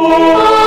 [0.00, 0.57] Oh!